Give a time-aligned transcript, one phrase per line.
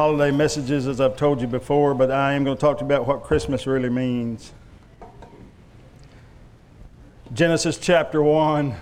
[0.00, 2.86] holiday messages as I've told you before, but I am going to talk to you
[2.86, 4.54] about what Christmas really means.
[7.34, 8.76] Genesis chapter 1.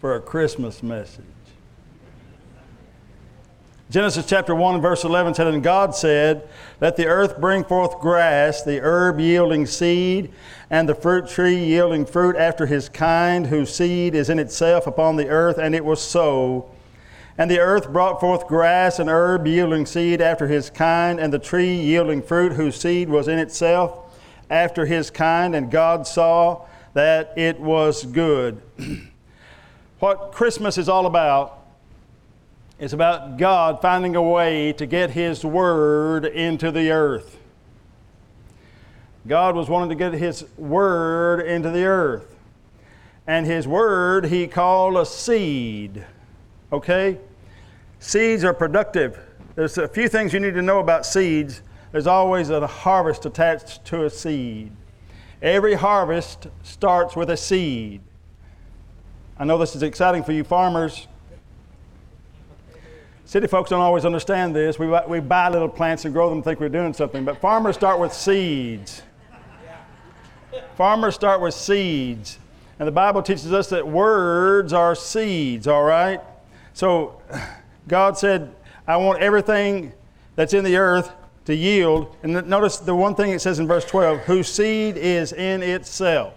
[0.00, 1.24] For a Christmas message.
[3.88, 6.48] Genesis chapter 1, verse 11 said, And God said,
[6.80, 10.32] Let the earth bring forth grass, the herb yielding seed,
[10.70, 15.14] and the fruit tree yielding fruit after his kind, whose seed is in itself upon
[15.14, 15.56] the earth.
[15.58, 16.68] And it was so.
[17.38, 21.38] And the earth brought forth grass and herb yielding seed after his kind, and the
[21.38, 24.18] tree yielding fruit, whose seed was in itself
[24.50, 25.54] after his kind.
[25.54, 28.60] And God saw that it was good.
[30.00, 31.55] what Christmas is all about
[32.78, 37.38] it's about God finding a way to get His Word into the earth.
[39.26, 42.36] God was wanting to get His Word into the earth.
[43.26, 46.04] And His Word He called a seed.
[46.70, 47.18] Okay?
[47.98, 49.18] Seeds are productive.
[49.54, 51.62] There's a few things you need to know about seeds.
[51.92, 54.70] There's always a harvest attached to a seed.
[55.40, 58.02] Every harvest starts with a seed.
[59.38, 61.08] I know this is exciting for you farmers
[63.26, 64.78] City folks don't always understand this.
[64.78, 67.74] We, we buy little plants and grow them and think we're doing something, but farmers
[67.74, 69.02] start with seeds.
[70.76, 72.38] Farmers start with seeds.
[72.78, 76.20] And the Bible teaches us that words are seeds, all right?
[76.72, 77.20] So
[77.88, 78.54] God said,
[78.86, 79.92] I want everything
[80.36, 81.10] that's in the earth
[81.46, 82.14] to yield.
[82.22, 86.32] And notice the one thing it says in verse 12 whose seed is in itself.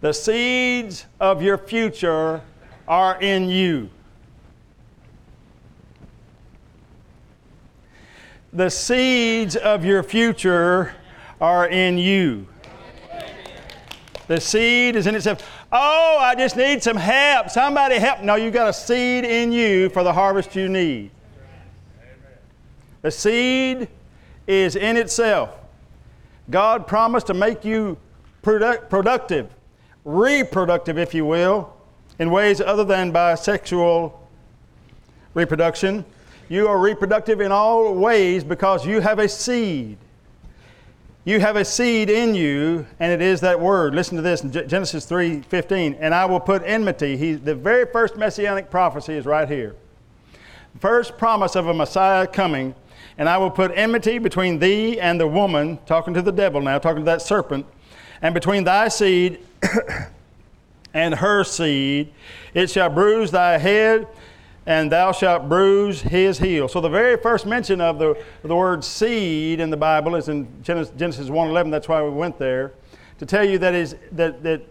[0.00, 2.40] The seeds of your future
[2.88, 3.90] are in you.
[8.52, 10.94] The seeds of your future
[11.40, 12.48] are in you.
[14.26, 15.48] The seed is in itself.
[15.72, 17.50] Oh, I just need some help.
[17.50, 18.22] Somebody help.
[18.22, 21.10] No, you got a seed in you for the harvest you need.
[23.02, 23.88] The seed
[24.46, 25.56] is in itself.
[26.50, 27.96] God promised to make you
[28.42, 29.54] product, productive,
[30.04, 31.72] reproductive, if you will,
[32.18, 34.28] in ways other than by sexual
[35.34, 36.04] reproduction.
[36.50, 39.96] You are reproductive in all ways because you have a seed.
[41.24, 43.94] You have a seed in you, and it is that word.
[43.94, 45.96] Listen to this in Genesis 3:15.
[46.00, 47.16] And I will put enmity.
[47.16, 49.76] He, the very first messianic prophecy is right here.
[50.80, 52.74] First promise of a Messiah coming.
[53.16, 56.80] And I will put enmity between thee and the woman, talking to the devil now,
[56.80, 57.64] talking to that serpent,
[58.22, 59.38] and between thy seed
[60.94, 62.12] and her seed.
[62.54, 64.08] It shall bruise thy head,
[64.70, 66.68] and thou shalt bruise his heel.
[66.68, 70.46] So the very first mention of the, the word seed in the Bible is in
[70.62, 71.72] Genesis, Genesis 1.11.
[71.72, 72.70] That's why we went there.
[73.18, 74.62] To tell you that, is, that, that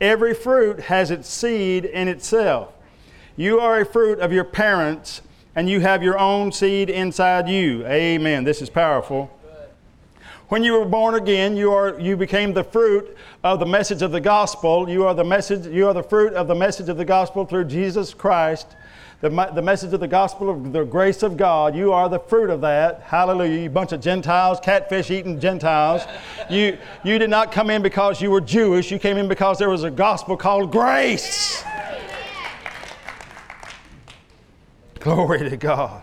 [0.00, 2.72] every fruit has its seed in itself.
[3.34, 5.22] You are a fruit of your parents,
[5.56, 7.84] and you have your own seed inside you.
[7.84, 8.44] Amen.
[8.44, 9.28] This is powerful.
[10.50, 14.12] When you were born again, you, are, you became the fruit of the message of
[14.12, 14.88] the gospel.
[14.88, 17.64] You are the message, you are the fruit of the message of the gospel through
[17.64, 18.76] Jesus Christ
[19.20, 21.74] the, the message of the gospel of the grace of God.
[21.74, 23.02] You are the fruit of that.
[23.02, 23.62] Hallelujah.
[23.62, 26.02] You bunch of Gentiles, catfish eating Gentiles.
[26.48, 28.92] you, you did not come in because you were Jewish.
[28.92, 31.64] You came in because there was a gospel called grace.
[35.00, 36.02] Glory to God.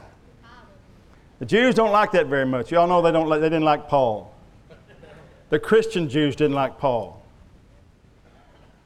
[1.40, 2.72] The Jews don't like that very much.
[2.72, 4.34] Y'all know they, don't like, they didn't like Paul.
[5.50, 7.22] The Christian Jews didn't like Paul.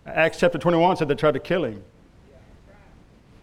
[0.06, 1.84] Acts chapter 21 said they tried to kill him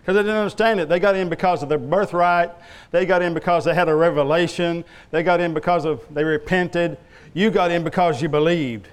[0.07, 0.89] because they didn't understand it.
[0.89, 2.53] They got in because of their birthright.
[2.93, 4.85] They got in because they had a revelation.
[5.11, 6.97] They got in because of they repented.
[7.35, 8.87] You got in because you believed.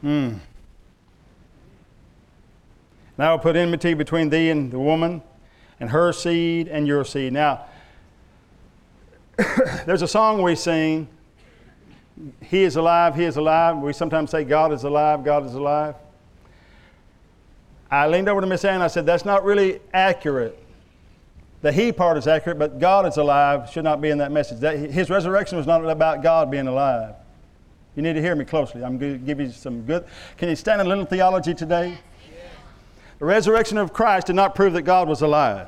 [0.00, 0.36] Hmm.
[3.18, 5.20] Now I'll put enmity between thee and the woman,
[5.78, 7.34] and her seed and your seed.
[7.34, 7.66] Now,
[9.84, 11.06] there's a song we sing.
[12.40, 13.76] He is alive, he is alive.
[13.76, 15.96] We sometimes say, God is alive, God is alive.
[17.90, 20.62] I leaned over to Miss Ann and I said, That's not really accurate.
[21.62, 24.60] The He part is accurate, but God is alive should not be in that message.
[24.60, 27.14] That, his resurrection was not about God being alive.
[27.96, 28.84] You need to hear me closely.
[28.84, 30.04] I'm going to give you some good.
[30.36, 31.98] Can you stand a little theology today?
[33.18, 35.66] The resurrection of Christ did not prove that God was alive.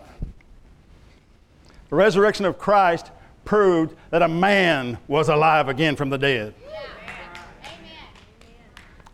[1.89, 3.11] The resurrection of Christ
[3.45, 6.55] proved that a man was alive again from the dead.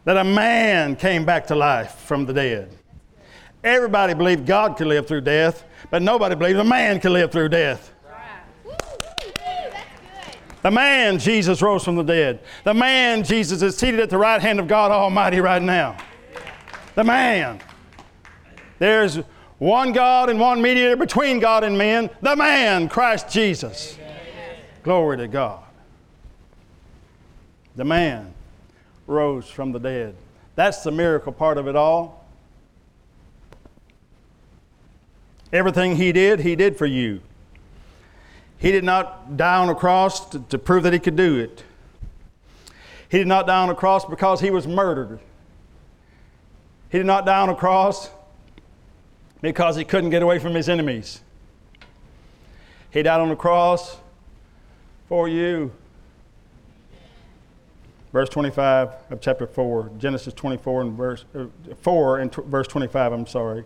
[0.04, 2.76] That a man came back to life from the dead.
[3.66, 7.48] Everybody believed God could live through death, but nobody believed a man could live through
[7.48, 7.92] death.
[10.62, 12.38] The man, Jesus, rose from the dead.
[12.62, 15.96] The man, Jesus, is seated at the right hand of God Almighty right now.
[16.94, 17.60] The man.
[18.78, 19.16] There's
[19.58, 23.98] one God and one mediator between God and men, the man, Christ Jesus.
[23.98, 24.60] Amen.
[24.84, 25.64] Glory to God.
[27.74, 28.32] The man
[29.08, 30.14] rose from the dead.
[30.54, 32.25] That's the miracle part of it all.
[35.52, 37.20] Everything he did, he did for you.
[38.58, 41.62] He did not die on a cross to, to prove that he could do it.
[43.08, 45.20] He did not die on a cross because he was murdered.
[46.90, 48.10] He did not die on a cross
[49.40, 51.20] because he couldn't get away from his enemies.
[52.90, 53.98] He died on the cross
[55.08, 55.72] for you.
[58.12, 61.46] Verse 25 of chapter 4, Genesis 24 and verse uh,
[61.82, 63.64] 4 and t- verse 25, I'm sorry.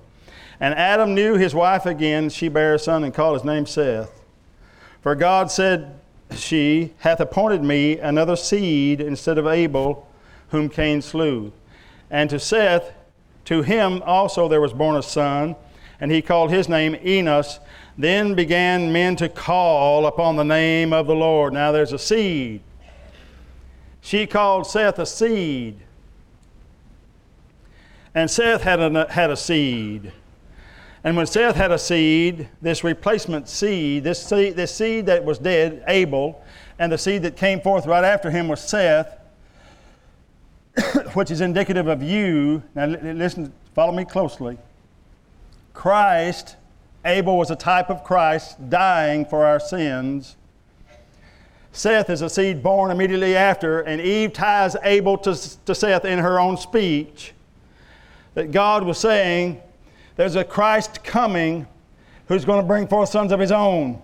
[0.60, 4.20] And Adam knew his wife again, she bare a son and called his name Seth.
[5.00, 5.98] For God said,
[6.36, 10.06] She hath appointed me another seed instead of Abel,
[10.50, 11.52] whom Cain slew.
[12.10, 12.92] And to Seth,
[13.46, 15.56] to him also there was born a son
[16.00, 17.60] and he called his name Enos.
[17.96, 21.52] Then began men to call upon the name of the Lord.
[21.52, 22.62] Now there's a seed.
[24.00, 25.78] She called Seth a seed.
[28.14, 30.12] And Seth had a, had a seed.
[31.02, 35.38] And when Seth had a seed, this replacement seed, this seed, this seed that was
[35.38, 36.44] dead, Abel,
[36.78, 39.18] and the seed that came forth right after him was Seth,
[41.14, 42.62] which is indicative of you.
[42.74, 44.58] Now listen, follow me closely.
[45.72, 46.56] Christ,
[47.04, 50.36] Abel was a type of Christ dying for our sins.
[51.72, 56.18] Seth is a seed born immediately after, and Eve ties Abel to, to Seth in
[56.18, 57.32] her own speech.
[58.34, 59.62] That God was saying,
[60.20, 61.66] There's a Christ coming
[62.28, 64.02] who's going to bring forth sons of his own.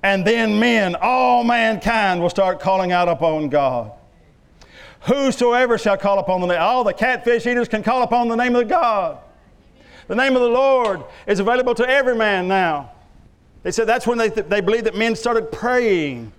[0.00, 3.90] And then men, all mankind, will start calling out upon God.
[5.00, 8.54] Whosoever shall call upon the name, all the catfish eaters can call upon the name
[8.54, 9.18] of God.
[10.06, 12.92] The name of the Lord is available to every man now.
[13.64, 16.30] They said that's when they, th- they believed that men started praying,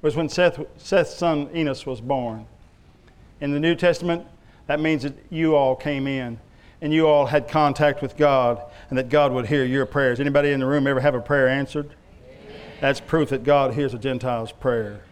[0.00, 2.46] was when Seth, Seth's son Enos was born.
[3.42, 4.24] In the New Testament,
[4.68, 6.40] that means that you all came in
[6.80, 10.20] and you all had contact with God and that God would hear your prayers.
[10.20, 11.90] Anybody in the room ever have a prayer answered?
[12.22, 12.60] Amen.
[12.80, 15.02] That's proof that God hears a Gentile's prayer.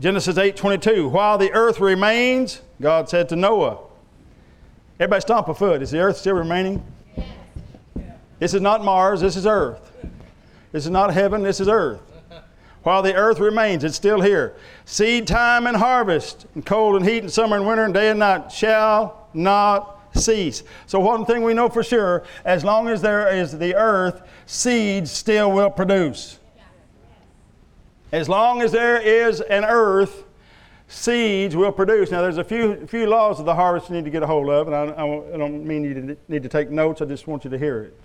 [0.00, 3.78] Genesis 8:22 While the earth remains, God said to Noah,
[4.98, 5.82] Everybody stomp a foot.
[5.82, 6.82] Is the earth still remaining?
[7.16, 7.26] Yes.
[8.38, 9.90] This is not Mars, this is earth.
[10.70, 12.00] This is not heaven, this is earth.
[12.82, 14.54] While the earth remains, it's still here.
[14.84, 18.18] Seed time and harvest, and cold and heat, and summer and winter, and day and
[18.18, 20.62] night shall not cease.
[20.86, 25.10] So, one thing we know for sure as long as there is the earth, seeds
[25.10, 26.38] still will produce.
[28.12, 30.24] As long as there is an earth,
[30.86, 32.10] seeds will produce.
[32.10, 34.50] Now, there's a few, few laws of the harvest you need to get a hold
[34.50, 37.44] of, and I, I, don't mean you to need to take notes, I just want
[37.44, 37.98] you to hear it.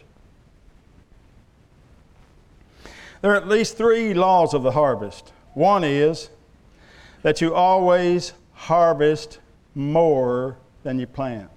[3.21, 5.33] There are at least three laws of the harvest.
[5.53, 6.29] One is
[7.23, 9.39] that you always harvest
[9.75, 11.49] more than you plant.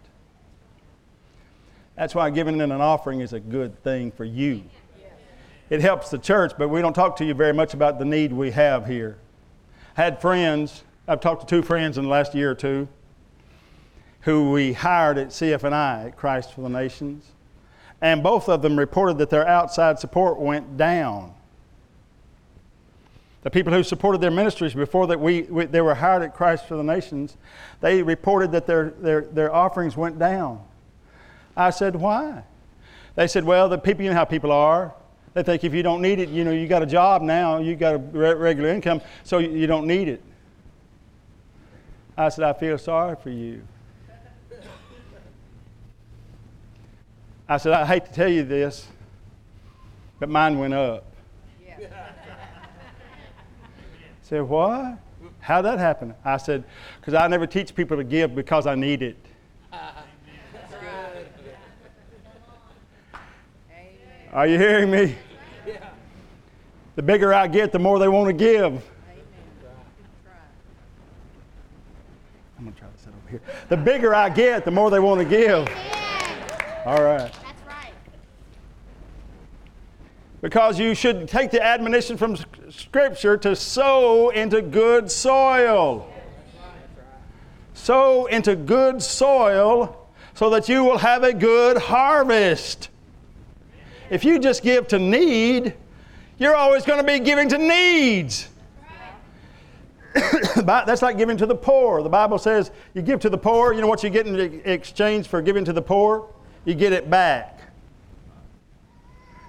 [2.00, 4.62] That's why giving in an offering is a good thing for you.
[5.68, 8.32] It helps the church, but we don't talk to you very much about the need
[8.32, 9.18] we have here.
[9.98, 12.88] I had friends I've talked to two friends in the last year or two
[14.22, 17.32] who we hired at CFNI at Christ for the Nations,
[18.00, 21.34] and both of them reported that their outside support went down.
[23.42, 26.66] The people who supported their ministries before that we, we, they were hired at Christ
[26.66, 27.36] for the Nations,
[27.82, 30.64] they reported that their, their, their offerings went down.
[31.60, 32.42] I said, why?
[33.16, 34.94] They said, well, the people, you know how people are.
[35.34, 37.76] They think if you don't need it, you know, you got a job now, you
[37.76, 40.22] got a re- regular income, so you, don't need it.
[42.16, 43.62] I said, I feel sorry for you.
[47.46, 48.86] I said, I hate to tell you this,
[50.18, 51.04] but mine went up.
[51.62, 52.12] Yeah.
[54.22, 54.98] said, what?
[55.40, 56.14] How'd that happen?
[56.24, 56.64] I said,
[57.00, 59.18] because I never teach people to give because I need it.
[64.32, 65.16] Are you hearing me?
[66.94, 68.80] The bigger I get, the more they want to give.
[72.58, 73.42] I'm going to try to sit over here.
[73.68, 75.66] The bigger I get, the more they want to give.
[76.84, 77.32] All right.
[77.32, 77.92] That's right.
[80.42, 82.36] Because you should take the admonition from
[82.70, 86.08] Scripture to sow into good soil.
[87.74, 92.90] Sow into good soil so that you will have a good harvest.
[94.10, 95.74] If you just give to need,
[96.38, 98.48] you're always going to be giving to needs.
[100.56, 102.02] That's like giving to the poor.
[102.02, 105.28] The Bible says you give to the poor, you know what you get in exchange
[105.28, 106.28] for giving to the poor?
[106.64, 107.60] You get it back.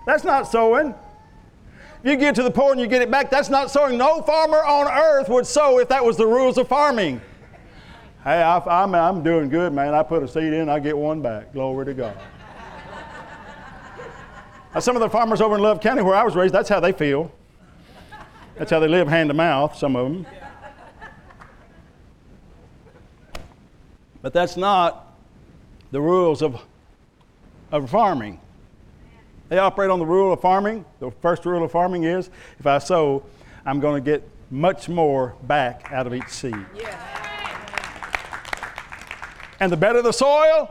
[0.05, 0.93] That's not sowing.
[2.03, 3.97] If you give to the poor and you get it back, that's not sowing.
[3.97, 7.21] No farmer on earth would sow if that was the rules of farming.
[8.23, 9.95] Hey, I, am I'm doing good, man.
[9.95, 11.53] I put a seed in, I get one back.
[11.53, 12.17] Glory to God.
[14.79, 16.93] Some of the farmers over in Love County, where I was raised, that's how they
[16.93, 17.31] feel.
[18.57, 20.25] That's how they live hand to mouth, some of them.
[24.21, 25.13] But that's not
[25.91, 26.61] the rules of,
[27.71, 28.39] of farming.
[29.49, 30.85] They operate on the rule of farming.
[30.99, 33.23] The first rule of farming is if I sow,
[33.65, 36.55] I'm going to get much more back out of each seed.
[39.59, 40.69] And the better the soil,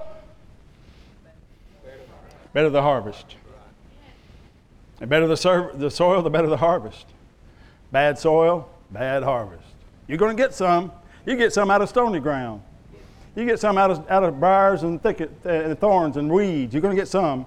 [2.54, 3.36] better the harvest.
[5.00, 7.06] The better the, ser- the soil, the better the harvest.
[7.90, 9.66] Bad soil, bad harvest.
[10.06, 10.92] You're going to get some.
[11.26, 12.62] You get some out of stony ground.
[13.34, 16.74] You get some out of, out of briars and thicket uh, thorns and weeds.
[16.74, 17.46] You're going to get some,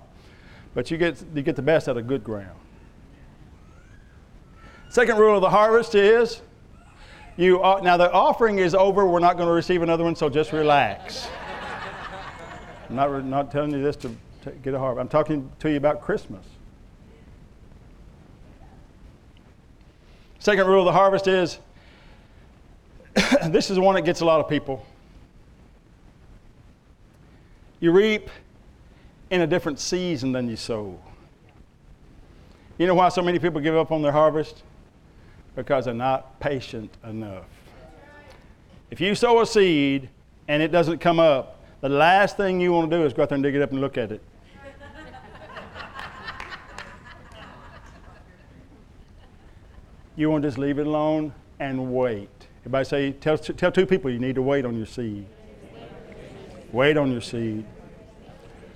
[0.74, 2.58] but you get, you get the best out of good ground.
[4.90, 6.42] Second rule of the harvest is
[7.36, 9.06] you uh, now the offering is over.
[9.06, 11.28] We're not going to receive another one, so just relax.
[12.90, 15.02] I'm not, not telling you this to, to get a harvest.
[15.02, 16.46] I'm talking to you about Christmas.
[20.44, 21.58] Second rule of the harvest is
[23.48, 24.86] this is the one that gets a lot of people.
[27.80, 28.30] You reap
[29.30, 31.00] in a different season than you sow.
[32.78, 34.64] You know why so many people give up on their harvest?
[35.56, 37.46] Because they're not patient enough.
[38.92, 40.10] If you sow a seed
[40.50, 43.30] and it doesn't come up, the last thing you want to do is go out
[43.30, 44.22] there and dig it up and look at it.
[50.16, 52.30] You want to just leave it alone and wait.
[52.62, 55.26] Everybody say, tell, tell two people you need to wait on your seed.
[56.72, 57.66] Wait on your seed.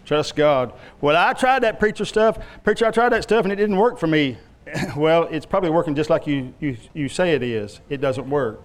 [0.05, 0.73] Trust God.
[1.01, 2.37] Well, I tried that preacher stuff.
[2.63, 4.37] Preacher, I tried that stuff and it didn't work for me.
[4.97, 7.81] well, it's probably working just like you, you, you say it is.
[7.89, 8.63] It doesn't work.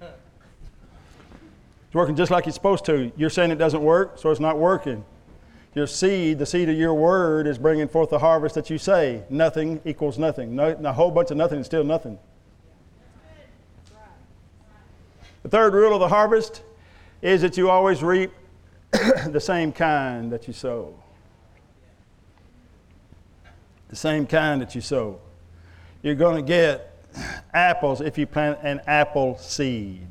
[0.00, 3.12] It's working just like it's supposed to.
[3.16, 5.04] You're saying it doesn't work, so it's not working.
[5.74, 9.22] Your seed, the seed of your word, is bringing forth the harvest that you say.
[9.30, 10.54] Nothing equals nothing.
[10.54, 12.18] No, a whole bunch of nothing is still nothing.
[15.42, 16.62] The third rule of the harvest
[17.22, 18.30] is that you always reap
[18.90, 20.94] the same kind that you sow.
[23.88, 25.20] The same kind that you sow.
[26.02, 26.92] You're going to get
[27.54, 30.06] apples if you plant an apple seed.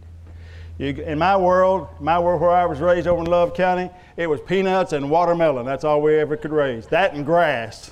[0.82, 4.26] You, in my world, my world where I was raised over in Love County, it
[4.26, 5.64] was peanuts and watermelon.
[5.64, 6.88] That's all we ever could raise.
[6.88, 7.92] That and grass.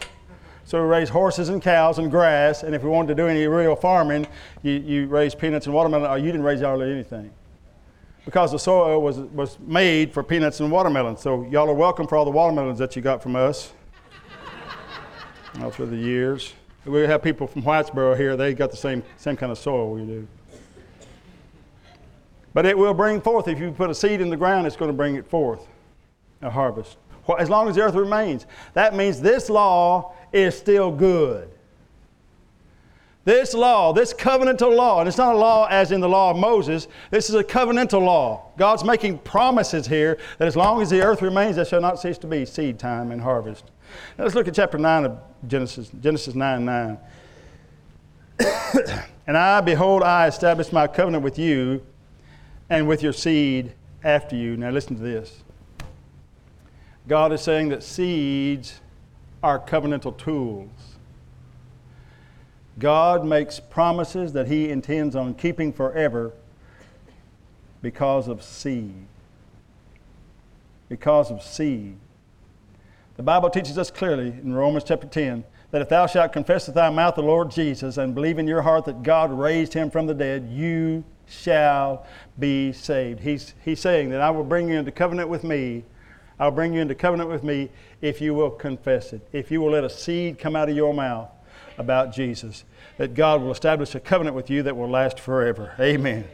[0.65, 2.63] So we raised horses and cows and grass.
[2.63, 4.25] And if we wanted to do any real farming,
[4.63, 7.29] you, you raised peanuts and watermelon, or you didn't raise hardly anything.
[8.25, 11.15] Because the soil was, was made for peanuts and watermelon.
[11.15, 13.71] So y'all are welcome for all the watermelons that you got from us
[15.61, 16.53] all through the years.
[16.85, 20.01] We have people from Whitesboro here, they got the same, same kind of soil we
[20.05, 20.27] do.
[22.59, 24.89] But it will bring forth, if you put a seed in the ground, it's going
[24.89, 25.65] to bring it forth,
[26.41, 26.97] a harvest.
[27.39, 28.45] As long as the earth remains.
[28.73, 31.49] That means this law is still good.
[33.23, 36.37] This law, this covenantal law, and it's not a law as in the law of
[36.37, 38.51] Moses, this is a covenantal law.
[38.57, 42.17] God's making promises here that as long as the earth remains, there shall not cease
[42.17, 43.71] to be seed time and harvest.
[44.17, 46.97] Now let's look at chapter 9 of Genesis, Genesis 9 9.
[49.27, 51.81] and I, behold, I establish my covenant with you
[52.69, 53.73] and with your seed
[54.03, 54.55] after you.
[54.57, 55.43] Now listen to this.
[57.07, 58.79] God is saying that seeds
[59.41, 60.69] are covenantal tools.
[62.77, 66.33] God makes promises that He intends on keeping forever
[67.81, 69.05] because of seed.
[70.87, 71.97] Because of seed.
[73.17, 76.75] The Bible teaches us clearly in Romans chapter 10 that if thou shalt confess with
[76.75, 80.07] thy mouth the Lord Jesus and believe in your heart that God raised him from
[80.07, 82.05] the dead, you shall
[82.37, 83.19] be saved.
[83.19, 85.83] He's, he's saying that I will bring you into covenant with me.
[86.39, 87.69] I'll bring you into covenant with me
[88.01, 90.93] if you will confess it, if you will let a seed come out of your
[90.93, 91.29] mouth
[91.77, 92.63] about Jesus,
[92.97, 95.73] that God will establish a covenant with you that will last forever.
[95.79, 96.25] Amen.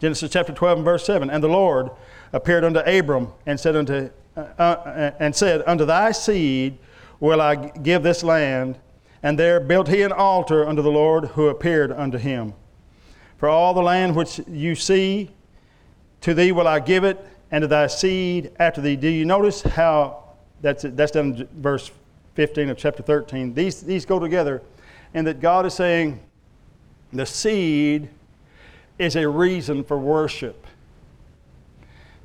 [0.00, 1.90] Genesis chapter 12 and verse 7 And the Lord
[2.32, 6.78] appeared unto Abram and said unto uh, uh, and said, Unto thy seed
[7.18, 8.78] will I give this land.
[9.22, 12.54] And there built he an altar unto the Lord who appeared unto him.
[13.40, 15.30] For all the land which you see,
[16.20, 18.96] to thee will I give it, and to thy seed after thee.
[18.96, 20.24] Do you notice how
[20.60, 21.90] that's, that's done in verse
[22.34, 23.54] 15 of chapter 13?
[23.54, 24.60] These, these go together,
[25.14, 26.20] and that God is saying
[27.14, 28.10] the seed
[28.98, 30.66] is a reason for worship.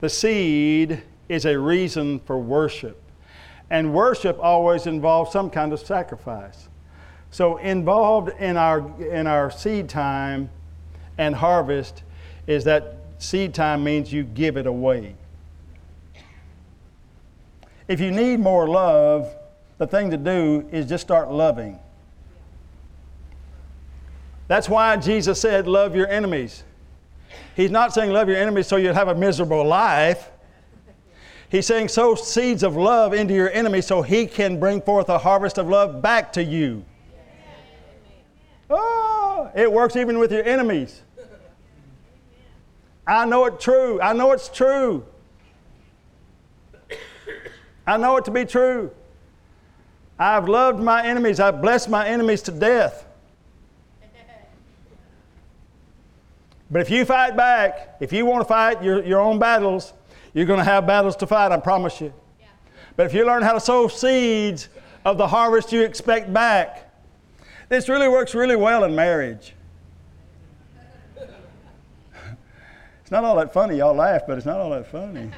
[0.02, 3.02] The seed is a reason for worship.
[3.70, 6.68] And worship always involves some kind of sacrifice.
[7.32, 10.50] So, involved in our, in our seed time
[11.18, 12.04] and harvest
[12.48, 15.16] is that seed time means you give it away.
[17.88, 19.34] If you need more love,
[19.78, 21.80] the thing to do is just start loving.
[24.48, 26.64] That's why Jesus said, Love your enemies.
[27.56, 30.30] He's not saying love your enemies so you'll have a miserable life.
[31.50, 35.18] He's saying sow seeds of love into your enemy so he can bring forth a
[35.18, 36.84] harvest of love back to you.
[39.56, 41.02] It works even with your enemies.
[43.08, 44.02] I know it's true.
[44.02, 45.06] I know it's true.
[47.88, 48.92] I know it to be true.
[50.20, 51.40] I've loved my enemies.
[51.40, 53.06] I've blessed my enemies to death.
[56.70, 59.94] But if you fight back, if you want to fight your, your own battles,
[60.34, 62.12] you're going to have battles to fight, I promise you.
[62.40, 62.48] Yeah.
[62.96, 64.68] But if you learn how to sow seeds
[65.06, 66.85] of the harvest you expect back,
[67.70, 69.54] this really works really well in marriage.
[73.02, 73.78] it's not all that funny.
[73.78, 75.32] Y'all laugh, but it's not all that funny.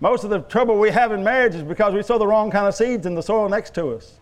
[0.00, 2.66] Most of the trouble we have in marriage is because we sow the wrong kind
[2.66, 4.20] of seeds in the soil next to us.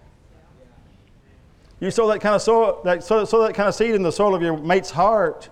[1.80, 4.12] You sow that kind of soil, that, sow, sow that kind of seed in the
[4.12, 5.50] soil of your mate's heart,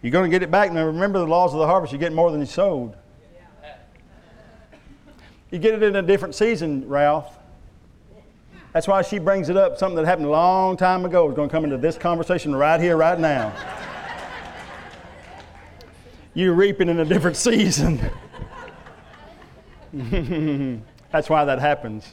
[0.00, 0.72] you're going to get it back.
[0.72, 1.92] Now remember the laws of the harvest.
[1.92, 2.94] You get more than you sowed.
[5.50, 7.37] You get it in a different season, Ralph.
[8.72, 9.78] That's why she brings it up.
[9.78, 12.80] Something that happened a long time ago is going to come into this conversation right
[12.80, 13.52] here, right now.
[16.34, 17.98] You're reaping in a different season.
[21.12, 22.12] That's why that happens.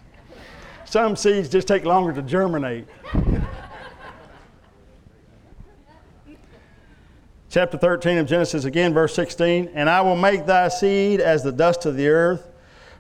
[0.86, 2.88] Some seeds just take longer to germinate.
[7.50, 9.72] Chapter 13 of Genesis, again, verse 16.
[9.74, 12.48] And I will make thy seed as the dust of the earth,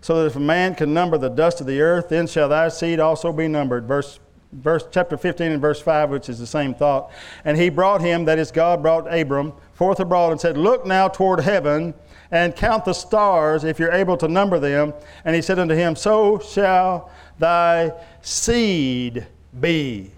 [0.06, 2.70] so that if a man can number the dust of the earth, then shall thy
[2.70, 3.88] seed also be numbered.
[3.88, 4.20] Verse,
[4.52, 7.12] verse chapter 15 and verse 5, which is the same thought.
[7.44, 11.08] And he brought him, that is, God brought Abram, forth abroad and said, Look now
[11.08, 11.96] toward heaven
[12.30, 14.94] and count the stars if you're able to number them.
[15.26, 17.92] And he said unto him, So shall thy
[18.22, 19.26] seed
[19.60, 20.12] be.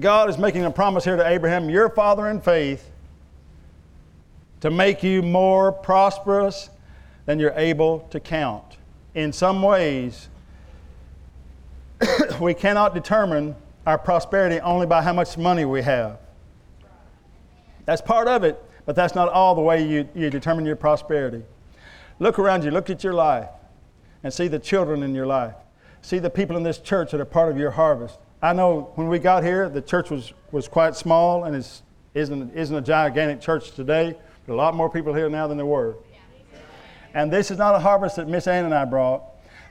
[0.00, 2.90] God is making a promise here to Abraham, your father in faith,
[4.62, 6.70] to make you more prosperous
[7.26, 8.76] than you're able to count.
[9.14, 10.28] In some ways,
[12.40, 13.56] we cannot determine
[13.86, 16.18] our prosperity only by how much money we have.
[17.84, 21.42] That's part of it, but that's not all the way you, you determine your prosperity.
[22.18, 23.48] Look around you, look at your life
[24.22, 25.54] and see the children in your life.
[26.02, 28.18] See the people in this church that are part of your harvest.
[28.42, 31.82] I know when we got here, the church was, was quite small and is,
[32.14, 34.16] isn't, isn't a gigantic church today.
[34.48, 35.96] Are a lot more people here now than there were.
[37.14, 39.22] And this is not a harvest that Miss Ann and I brought.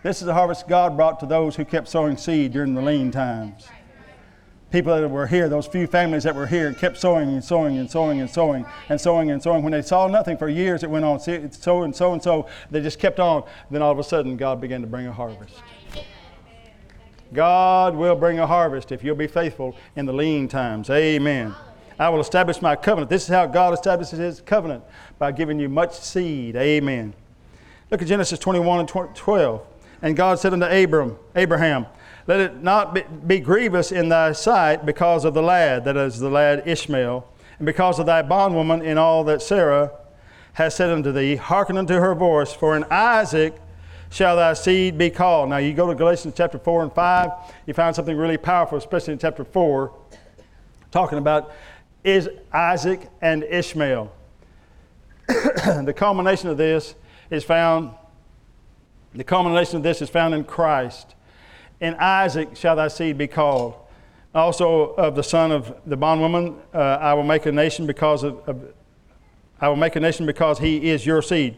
[0.02, 3.12] This is a harvest God brought to those who kept sowing seed during the lean
[3.12, 3.68] times
[4.74, 7.90] people that were here, those few families that were here, kept sowing and sowing and
[7.90, 9.62] sowing and sowing and sowing and sowing.
[9.62, 12.48] When they saw nothing for years, it went on so and so and so.
[12.72, 13.44] They just kept on.
[13.70, 15.62] Then all of a sudden, God began to bring a harvest.
[17.34, 20.90] God will bring a harvest if you'll be faithful in the lean times.
[20.90, 21.54] Amen.
[22.00, 23.12] I will establish my covenant.
[23.12, 24.84] This is how God establishes his covenant
[25.20, 26.56] by giving you much seed.
[26.56, 27.14] Amen.
[27.94, 29.62] Look at Genesis 21 and 12.
[30.02, 31.86] And God said unto Abram, Abraham,
[32.26, 36.28] let it not be, grievous in thy sight because of the lad, that is the
[36.28, 37.24] lad Ishmael,
[37.60, 39.92] and because of thy bondwoman in all that Sarah
[40.54, 41.36] has said unto thee.
[41.36, 43.54] Hearken unto her voice, for in Isaac
[44.10, 45.50] shall thy seed be called.
[45.50, 47.32] Now you go to Galatians chapter 4 and 5,
[47.68, 49.94] you find something really powerful, especially in chapter 4,
[50.90, 51.52] talking about
[52.04, 54.12] is Isaac and Ishmael.
[55.28, 56.96] the culmination of this
[57.30, 57.92] is found,
[59.14, 61.16] the culmination of this is found in Christ
[61.84, 63.76] in Isaac shall thy seed be called.
[64.34, 68.40] Also of the son of the bondwoman, uh, I will make a nation because of,
[68.48, 68.74] of,
[69.60, 71.58] I will make a nation because he is your seed.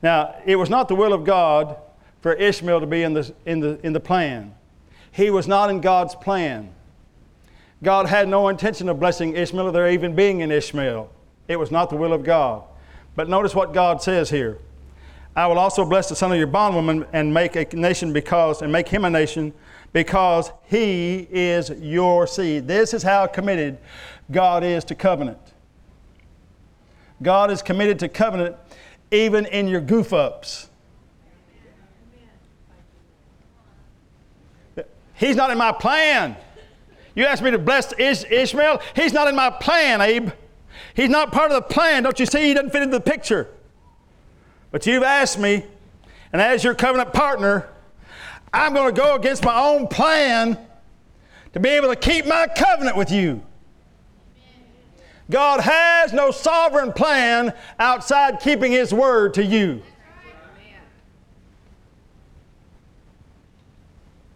[0.00, 1.76] Now, it was not the will of God
[2.22, 4.54] for Ishmael to be in the, in the, in the plan.
[5.10, 6.72] He was not in God's plan.
[7.82, 11.10] God had no intention of blessing Ishmael or there even being an Ishmael.
[11.48, 12.62] It was not the will of God.
[13.16, 14.58] But notice what God says here.
[15.36, 18.70] I will also bless the son of your bondwoman and make a nation because and
[18.70, 19.52] make him a nation
[19.92, 22.68] because he is your seed.
[22.68, 23.78] This is how committed
[24.30, 25.38] God is to covenant.
[27.22, 28.56] God is committed to covenant
[29.10, 30.68] even in your goof ups.
[35.14, 36.36] He's not in my plan.
[37.14, 38.82] You asked me to bless Ish- Ishmael.
[38.96, 40.30] He's not in my plan, Abe.
[40.94, 42.02] He's not part of the plan.
[42.02, 42.48] Don't you see?
[42.48, 43.48] He doesn't fit into the picture.
[44.74, 45.62] But you've asked me,
[46.32, 47.68] and as your covenant partner,
[48.52, 50.58] I'm going to go against my own plan
[51.52, 53.40] to be able to keep my covenant with you.
[55.30, 59.80] God has no sovereign plan outside keeping His word to you.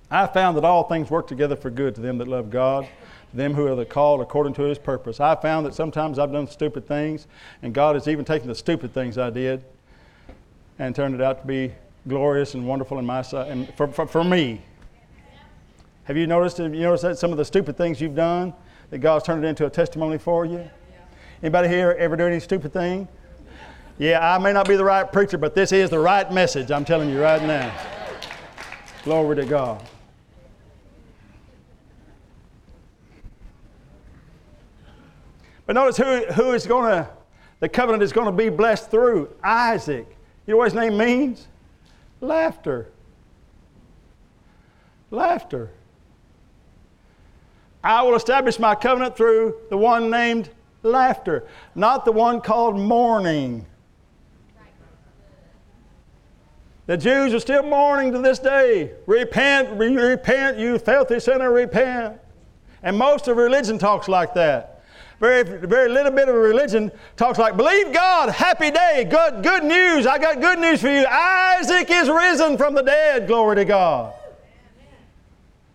[0.09, 2.85] I found that all things work together for good to them that love God,
[3.33, 5.19] to them who are the called according to His purpose.
[5.19, 7.27] I found that sometimes I've done stupid things,
[7.61, 9.65] and God has even taken the stupid things I did
[10.79, 11.73] and turned it out to be
[12.07, 14.63] glorious and wonderful in my sight, and for, for, for me.
[16.05, 16.57] Have you noticed?
[16.59, 18.55] Have you noticed that some of the stupid things you've done
[18.91, 20.69] that God's turned it into a testimony for you?
[21.43, 23.07] Anybody here ever do any stupid thing?
[23.99, 26.71] Yeah, I may not be the right preacher, but this is the right message.
[26.71, 27.73] I'm telling you right now.
[29.05, 29.85] Glory to God.
[35.67, 37.11] But notice who, who is going to,
[37.61, 40.07] the covenant is going to be blessed through Isaac.
[40.49, 41.47] You know what his name means?
[42.23, 42.89] Laughter.
[45.11, 45.71] Laughter.
[47.85, 50.49] I will establish my covenant through the one named
[50.83, 53.67] laughter, not the one called mourning.
[56.87, 58.93] The Jews are still mourning to this day.
[59.07, 62.19] Repent, re- repent, you filthy sinner, repent.
[62.83, 64.78] And most of religion talks like that.
[65.21, 70.07] Very, very little bit of religion talks like, believe God, happy day, good, good news.
[70.07, 71.05] I got good news for you.
[71.07, 74.15] Isaac is risen from the dead, glory to God.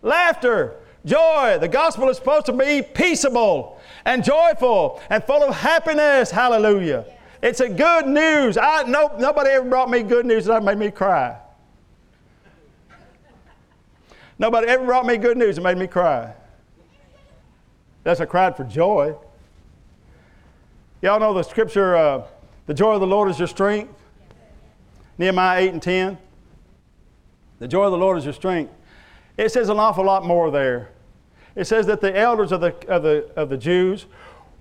[0.00, 1.58] Laughter, joy.
[1.60, 6.30] The gospel is supposed to be peaceable and joyful and full of happiness.
[6.30, 7.04] Hallelujah.
[7.42, 8.56] It's a good news.
[8.56, 11.36] I, no, nobody ever brought me good news that made me cry.
[14.38, 16.32] Nobody ever brought me good news that made me cry.
[18.02, 19.16] That's I cried for joy.
[21.04, 22.22] Y'all know the scripture, uh,
[22.64, 23.92] the joy of the Lord is your strength.
[25.18, 26.16] Nehemiah 8 and 10.
[27.58, 28.72] The joy of the Lord is your strength.
[29.36, 30.92] It says an awful lot more there.
[31.56, 34.06] It says that the elders of the, of the, of the Jews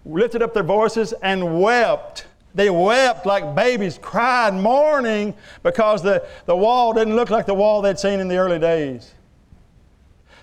[0.03, 2.25] lifted up their voices and wept.
[2.53, 7.81] They wept like babies, cried, mourning because the, the wall didn't look like the wall
[7.81, 9.13] they'd seen in the early days.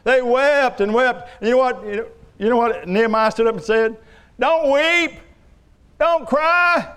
[0.05, 1.29] They wept and wept.
[1.41, 1.85] And you know what?
[1.85, 3.99] You know what Nehemiah stood up and said?
[4.39, 5.21] Don't weep.
[6.01, 6.95] Don't cry.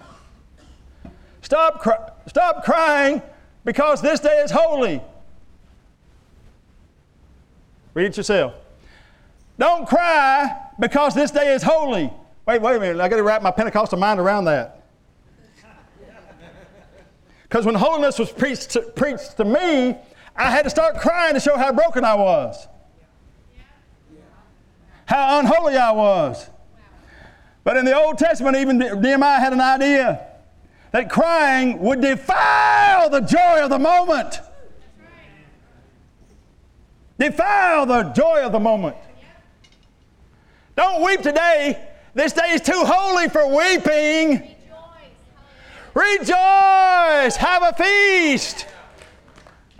[1.42, 3.22] Stop, cry, stop crying
[3.66, 5.02] because this day is holy.
[7.94, 8.54] Read it yourself.
[9.60, 12.12] Don't cry because this day is holy.
[12.46, 13.02] Wait, wait a minute.
[13.02, 14.88] I got to wrap my Pentecostal mind around that.
[17.44, 19.96] Because when holiness was preached to, preached to me,
[20.36, 22.68] I had to start crying to show how broken I was,
[25.06, 26.50] how unholy I was.
[27.64, 30.28] But in the Old Testament, even Nehemiah had an idea
[30.92, 34.40] that crying would defile the joy of the moment.
[37.18, 38.96] Defile the joy of the moment.
[40.76, 41.90] Don't weep today.
[42.14, 44.56] This day is too holy for weeping.
[45.94, 47.36] Rejoice.
[47.36, 48.68] Have a feast.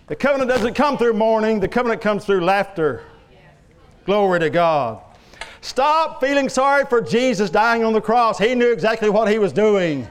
[0.08, 3.04] The covenant doesn't come through mourning, the covenant comes through laughter.
[4.06, 5.02] Glory to God.
[5.64, 8.38] Stop feeling sorry for Jesus dying on the cross.
[8.38, 10.06] He knew exactly what he was doing.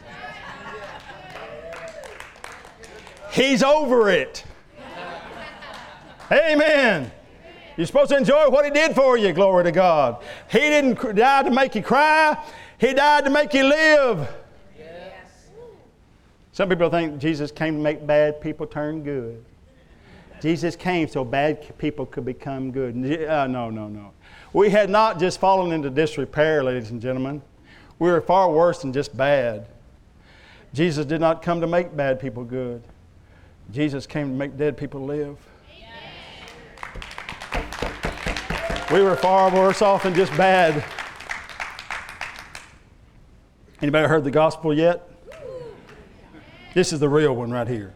[3.31, 4.45] He's over it.
[6.33, 7.13] Amen.
[7.77, 10.25] You're supposed to enjoy what he did for you, glory to God.
[10.51, 12.43] He didn't die to make you cry,
[12.79, 14.27] he died to make you live.
[16.53, 19.45] Some people think Jesus came to make bad people turn good.
[20.41, 22.97] Jesus came so bad people could become good.
[23.29, 24.13] Uh, no, no, no.
[24.53, 27.41] We had not just fallen into disrepair, ladies and gentlemen.
[27.99, 29.67] We were far worse than just bad.
[30.75, 32.83] Jesus did not come to make bad people good.
[33.71, 35.39] Jesus came to make dead people live.
[38.91, 40.85] We were far worse off than just bad.
[43.81, 45.09] Anybody heard the gospel yet?
[46.75, 47.95] This is the real one right here.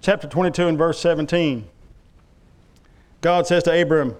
[0.00, 1.68] Chapter 22 and verse 17.
[3.20, 4.16] God says to Abraham,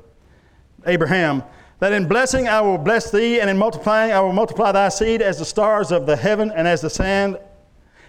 [0.87, 1.43] Abraham,
[1.79, 5.23] that in blessing I will bless thee, and in multiplying I will multiply thy seed
[5.23, 7.39] as the stars of the heaven and as the sand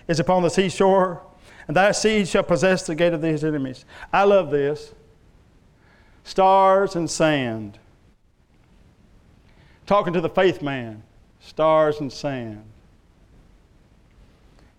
[0.07, 1.21] is upon the seashore,
[1.67, 3.85] and thy seed shall possess the gate of these enemies.
[4.11, 4.93] I love this.
[6.23, 7.79] Stars and sand.
[9.85, 11.03] Talking to the faith man,
[11.39, 12.63] stars and sand.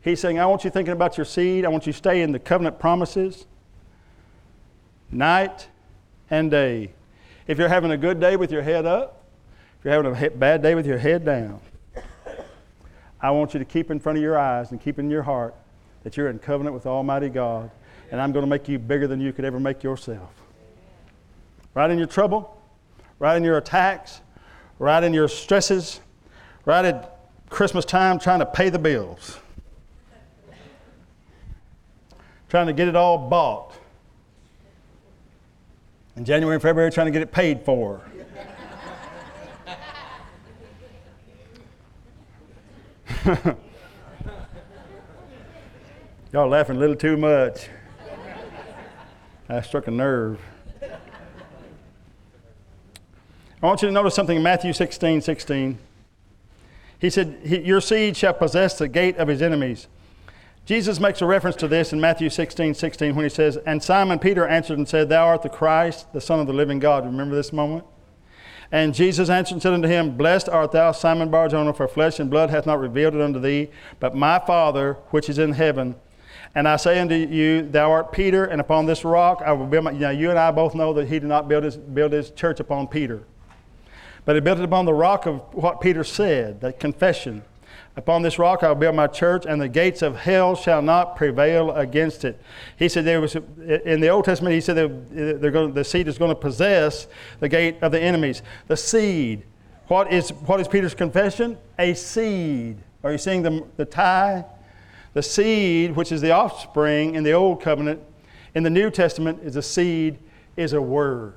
[0.02, 1.64] He's saying, I want you thinking about your seed.
[1.64, 3.46] I want you to stay in the covenant promises
[5.10, 5.68] night
[6.28, 6.92] and day.
[7.46, 9.24] If you're having a good day with your head up,
[9.78, 11.60] if you're having a bad day with your head down,
[13.20, 15.54] I want you to keep in front of your eyes and keep in your heart
[16.02, 17.70] that you're in covenant with Almighty God,
[18.10, 20.30] and I'm going to make you bigger than you could ever make yourself.
[21.74, 22.60] Right in your trouble,
[23.20, 24.20] right in your attacks,
[24.80, 26.00] right in your stresses,
[26.64, 29.38] right at Christmas time trying to pay the bills,
[32.52, 33.72] trying to get it all bought.
[36.16, 38.02] In January and February, trying to get it paid for.
[46.34, 47.70] Y'all laughing a little too much.
[49.48, 50.38] I struck a nerve.
[53.62, 55.78] I want you to notice something in Matthew 16 16.
[56.98, 59.86] He said, Your seed shall possess the gate of his enemies.
[60.64, 64.20] Jesus makes a reference to this in Matthew 16 16 when he says, And Simon
[64.20, 67.05] Peter answered and said, Thou art the Christ, the Son of the living God.
[67.05, 67.85] Remember this moment?
[68.70, 72.31] And Jesus answered and said unto him, Blessed art thou, Simon Barjona, for flesh and
[72.31, 75.96] blood hath not revealed it unto thee, but my Father which is in heaven.
[76.55, 79.85] And I say unto you, Thou art Peter, and upon this rock I will build
[79.85, 79.90] my.
[79.90, 82.61] Now, you and I both know that he did not build his, build his church
[82.61, 83.25] upon Peter,
[84.25, 87.42] but he built it upon the rock of what Peter said, that confession.
[87.94, 91.14] Upon this rock I will build my church, and the gates of hell shall not
[91.14, 92.40] prevail against it.
[92.78, 94.55] He said there was in the Old Testament.
[94.55, 97.07] He said they're, going, the seed is going to possess
[97.40, 98.42] the gate of the enemies.
[98.66, 99.44] The seed.
[99.88, 101.59] What is what is Peter's confession?
[101.78, 102.78] A seed.
[103.05, 104.46] Are you seeing the the tie?
[105.12, 108.00] The seed, which is the offspring in the Old Covenant,
[108.55, 110.18] in the New Testament is a seed,
[110.57, 111.35] is a word.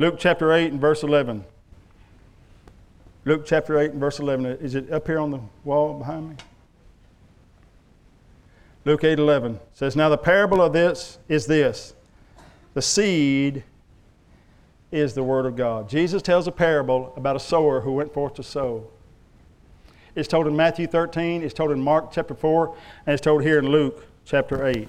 [0.00, 1.44] Luke chapter 8 and verse 11.
[3.24, 4.46] Luke chapter 8 and verse 11.
[4.46, 6.36] Is it up here on the wall behind me?
[8.84, 11.94] Luke 8 11 says, Now the parable of this is this
[12.74, 13.64] the seed
[14.92, 15.88] is the word of God.
[15.88, 18.86] Jesus tells a parable about a sower who went forth to sow.
[20.14, 23.58] It's told in Matthew 13, it's told in Mark chapter 4, and it's told here
[23.58, 24.88] in Luke chapter 8.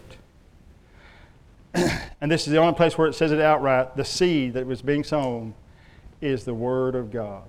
[2.22, 4.82] and this is the only place where it says it outright the seed that was
[4.82, 5.54] being sown
[6.22, 7.44] is the Word of God.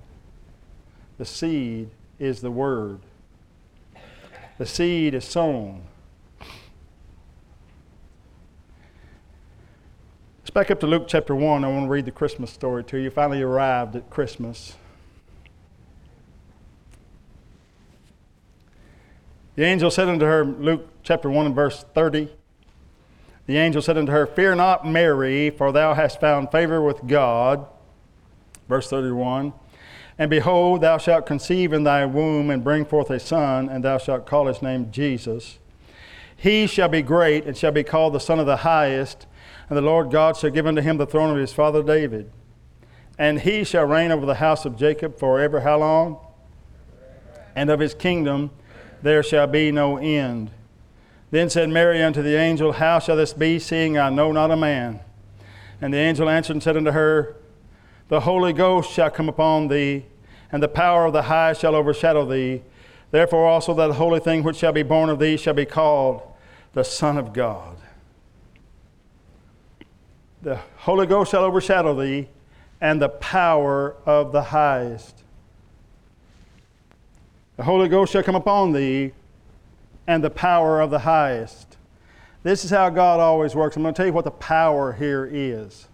[1.17, 2.99] The seed is the Word.
[4.57, 5.83] The seed is sown.
[10.51, 11.63] Let's back up to Luke chapter 1.
[11.63, 13.09] I want to read the Christmas story to you.
[13.09, 14.75] Finally arrived at Christmas.
[19.55, 22.29] The angel said unto her, Luke chapter 1 and verse 30,
[23.51, 27.67] the angel said unto her, Fear not, Mary, for thou hast found favor with God.
[28.69, 29.51] Verse 31
[30.17, 33.97] And behold, thou shalt conceive in thy womb and bring forth a son, and thou
[33.97, 35.59] shalt call his name Jesus.
[36.33, 39.27] He shall be great and shall be called the Son of the Highest,
[39.67, 42.31] and the Lord God shall give unto him the throne of his father David.
[43.17, 45.59] And he shall reign over the house of Jacob forever.
[45.59, 46.19] How long?
[47.53, 48.51] And of his kingdom
[49.01, 50.51] there shall be no end.
[51.31, 54.57] Then said Mary unto the angel, How shall this be, seeing I know not a
[54.57, 54.99] man?
[55.81, 57.37] And the angel answered and said unto her,
[58.09, 60.05] The Holy Ghost shall come upon thee,
[60.51, 62.61] and the power of the high shall overshadow thee.
[63.11, 66.21] Therefore also that holy thing which shall be born of thee shall be called
[66.73, 67.77] the Son of God.
[70.41, 72.27] The Holy Ghost shall overshadow thee,
[72.81, 75.23] and the power of the highest.
[77.55, 79.13] The Holy Ghost shall come upon thee,
[80.07, 81.77] and the power of the highest.
[82.43, 83.75] This is how God always works.
[83.75, 85.87] I'm going to tell you what the power here is.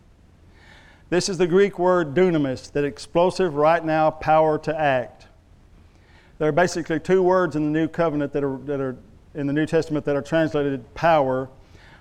[1.10, 5.28] This is the Greek word dunamis, that explosive, right now, power to act.
[6.38, 8.98] There are basically two words in the New Covenant that are, that are
[9.34, 11.50] in the New Testament that are translated power.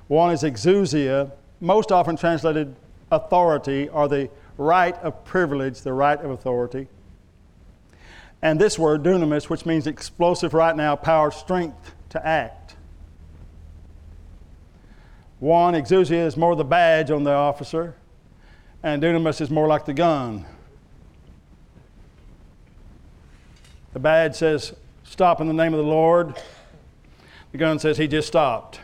[0.08, 2.74] One is exousia, most often translated
[3.10, 6.88] authority or the right of privilege, the right of authority.
[8.42, 12.76] And this word, dunamis, which means explosive right now, power, strength to act.
[15.38, 17.94] One, exousia is more the badge on the officer,
[18.82, 20.46] and dunamis is more like the gun.
[23.92, 24.74] The badge says,
[25.04, 26.34] Stop in the name of the Lord.
[27.52, 28.80] The gun says, He just stopped.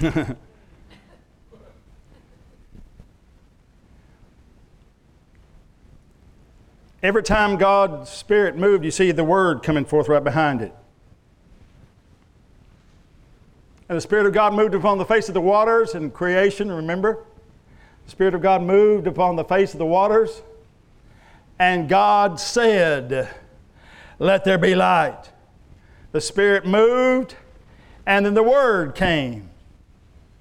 [7.02, 10.74] Every time God's Spirit moved, you see the Word coming forth right behind it.
[13.88, 17.24] And the Spirit of God moved upon the face of the waters in creation, remember?
[18.04, 20.42] The Spirit of God moved upon the face of the waters.
[21.58, 23.28] And God said,
[24.18, 25.30] Let there be light.
[26.10, 27.36] The Spirit moved,
[28.06, 29.50] and then the Word came.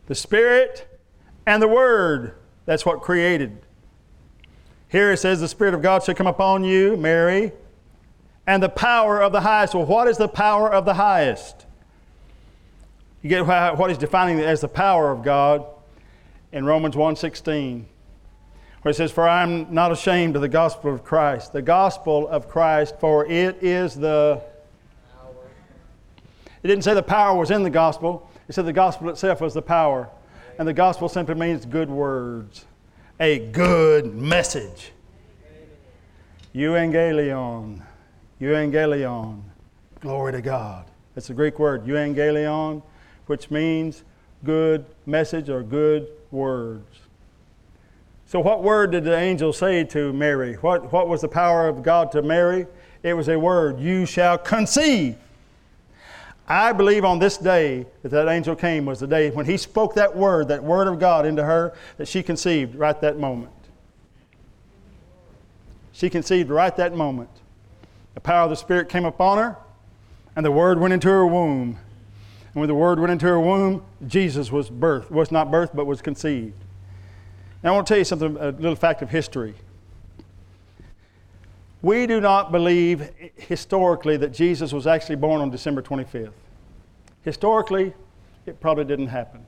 [0.08, 0.88] The Spirit
[1.46, 3.60] and the Word, that's what created.
[4.90, 7.52] Here it says, The Spirit of God shall come upon you, Mary,
[8.46, 9.76] and the power of the highest.
[9.76, 11.66] Well, what is the power of the highest?
[13.22, 15.66] You get what he's defining as the power of God
[16.54, 17.84] in Romans 1.16,
[18.82, 21.52] where it says, For I am not ashamed of the gospel of Christ.
[21.52, 24.42] The gospel of Christ, for it is the
[25.12, 25.34] power.
[26.64, 28.30] It didn't say the power was in the gospel.
[28.48, 30.10] It said the gospel itself was the power.
[30.58, 32.66] And the gospel simply means good words
[33.20, 34.92] a good message.
[36.54, 37.82] Euangelion.
[38.40, 39.42] Euangelion.
[40.00, 40.86] Glory to God.
[41.16, 42.84] It's a Greek word, euangelion,
[43.26, 44.04] which means
[44.44, 47.00] good message or good words.
[48.28, 50.56] So, what word did the angel say to Mary?
[50.56, 52.68] What, what was the power of God to Mary?
[53.02, 55.18] It was a word, you shall conceive.
[56.48, 59.96] I believe on this day that that angel came was the day when he spoke
[59.96, 63.52] that word, that word of God into her, that she conceived right that moment.
[65.92, 67.30] She conceived right that moment.
[68.14, 69.58] The power of the Spirit came upon her,
[70.36, 71.80] and the word went into her womb.
[72.54, 75.86] And when the word went into her womb, Jesus was birthed, was not birthed, but
[75.86, 76.64] was conceived.
[77.62, 79.54] Now I want to tell you something, a little fact of history.
[81.82, 86.32] We do not believe historically that Jesus was actually born on December 25th.
[87.22, 87.94] Historically,
[88.46, 89.46] it probably didn't happen.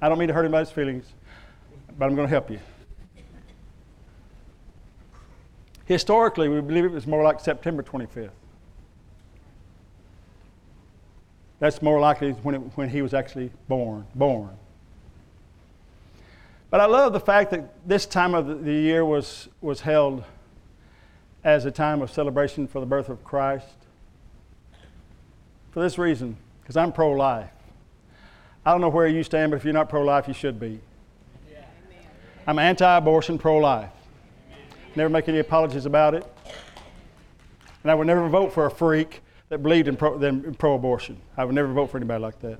[0.00, 1.06] I don't mean to hurt anybody's feelings,
[1.98, 2.58] but I'm going to help you.
[5.84, 8.30] Historically, we believe it was more like September 25th.
[11.60, 14.04] That's more likely when, it, when he was actually born.
[14.14, 14.50] Born.
[16.68, 20.24] But I love the fact that this time of the year was, was held
[21.46, 23.68] as a time of celebration for the birth of Christ?
[25.70, 27.50] For this reason, because I'm pro life.
[28.64, 30.80] I don't know where you stand, but if you're not pro life, you should be.
[32.48, 33.90] I'm anti abortion, pro life.
[34.96, 36.26] Never make any apologies about it.
[37.84, 41.16] And I would never vote for a freak that believed in pro abortion.
[41.36, 42.58] I would never vote for anybody like that.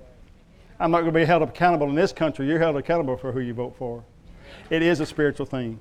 [0.79, 2.46] I'm not going to be held accountable in this country.
[2.46, 4.05] You're held accountable for who you vote for.
[4.70, 5.81] It is a spiritual thing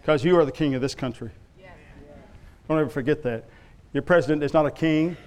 [0.00, 1.30] because you are the king of this country.
[2.72, 3.44] Don't ever forget that.
[3.92, 5.18] Your president is not a king,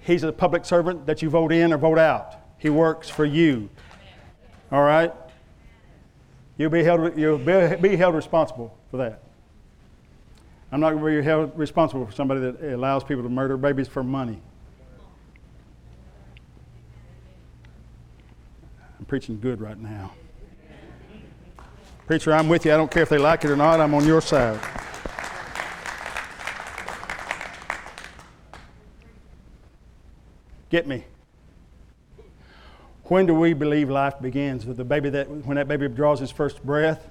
[0.00, 2.36] he's a public servant that you vote in or vote out.
[2.56, 3.68] He works for you.
[4.72, 5.12] All right?
[6.56, 9.22] You'll be held, you'll be held responsible for that.
[10.72, 13.86] I'm not going to be held responsible for somebody that allows people to murder babies
[13.86, 14.40] for money.
[18.98, 20.14] I'm preaching good right now.
[22.06, 22.72] Preacher, I'm with you.
[22.72, 23.78] I don't care if they like it or not.
[23.78, 24.58] I'm on your side.
[30.70, 31.04] Get me.
[33.04, 34.66] When do we believe life begins?
[34.66, 37.08] With the baby that when that baby draws his first breath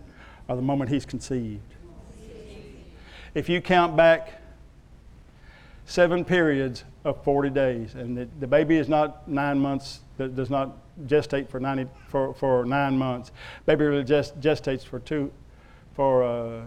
[0.48, 1.62] or the moment he's conceived?
[3.34, 4.42] If you count back
[5.86, 10.50] seven periods of 40 days, and the, the baby is not nine months, that does
[10.50, 13.32] not gestate for, 90, for, for nine months.
[13.66, 15.32] Baby really just gestates for two,
[15.94, 16.62] for uh,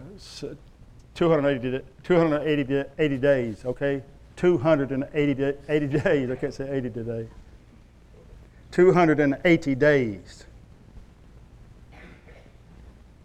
[1.13, 4.01] 280, 280 80 days, okay?
[4.41, 6.31] 280 80 days.
[6.31, 7.27] I can't say 80 today.
[8.71, 10.45] 280 days.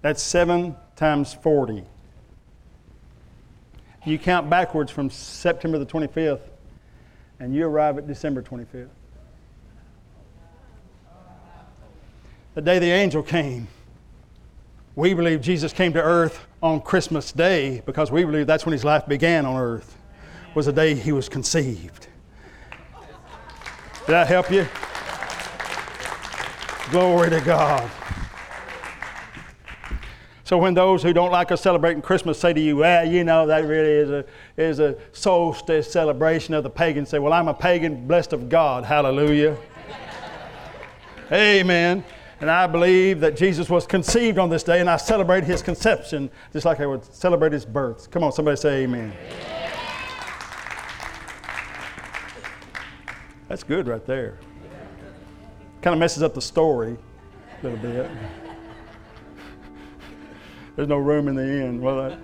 [0.02, 1.84] That's 7 times 40.
[4.04, 6.50] You count backwards from September the 25th,
[7.40, 8.88] and you arrive at December 25th.
[12.54, 13.68] The day the angel came,
[14.94, 18.84] we believe Jesus came to earth on Christmas Day because we believe that's when his
[18.84, 19.96] life began on earth
[20.56, 22.08] was the day he was conceived.
[24.06, 24.66] Did that help you?
[26.90, 27.90] Glory to God.
[30.44, 33.46] So when those who don't like us celebrating Christmas say to you, well, you know,
[33.48, 34.24] that really is a,
[34.56, 38.84] is a solstice celebration of the pagans, say, well, I'm a pagan blessed of God.
[38.84, 39.58] Hallelujah.
[41.30, 42.02] Amen.
[42.40, 46.30] And I believe that Jesus was conceived on this day, and I celebrate his conception
[46.52, 48.10] just like I would celebrate his birth.
[48.10, 49.12] Come on, somebody say amen.
[49.12, 49.55] amen.
[53.48, 54.38] That's good right there.
[55.82, 56.96] Kind of messes up the story
[57.60, 58.10] a little bit.
[60.74, 61.80] There's no room in the end.
[61.80, 62.18] Well, that,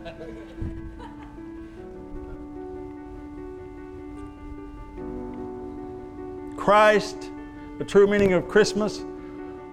[6.56, 7.30] Christ,
[7.78, 9.04] the true meaning of Christmas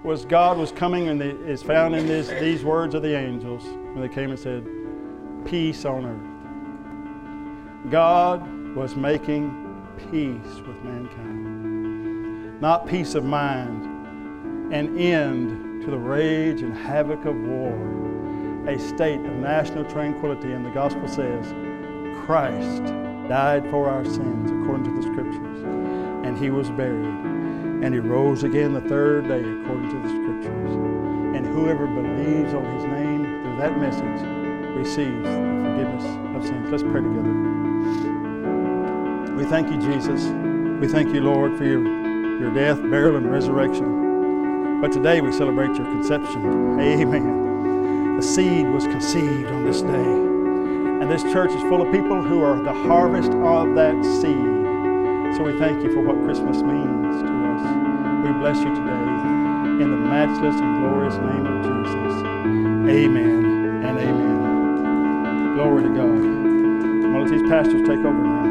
[0.04, 4.02] was God was coming, and is found in this, these words of the angels when
[4.02, 4.66] they came and said,
[5.46, 7.92] Peace on earth.
[7.92, 9.52] God was making
[10.10, 11.29] peace with mankind,
[12.62, 13.86] not peace of mind,
[14.74, 17.74] an end to the rage and havoc of war,
[18.68, 20.52] a state of national tranquility.
[20.52, 21.46] And the gospel says,
[22.26, 22.84] Christ
[23.28, 25.64] died for our sins according to the scriptures,
[26.26, 27.40] and he was buried
[27.82, 30.72] and he rose again the third day according to the scriptures.
[31.34, 34.22] And whoever believes on his name through that message
[34.76, 36.04] receives the forgiveness
[36.36, 36.70] of sins.
[36.70, 37.34] Let's pray together.
[39.34, 40.26] We thank you, Jesus.
[40.82, 41.80] We thank you, Lord, for your,
[42.40, 44.80] your death, burial, and resurrection.
[44.82, 46.80] But today we celebrate your conception.
[46.80, 48.16] Amen.
[48.16, 49.90] The seed was conceived on this day.
[51.02, 55.36] And this church is full of people who are the harvest of that seed.
[55.36, 58.26] So we thank you for what Christmas means to us.
[58.26, 62.24] We bless you today in the matchless and glorious name of Jesus.
[62.90, 65.56] Amen and amen.
[65.56, 66.40] Glory to God.
[67.20, 68.49] Let these pastors take over now.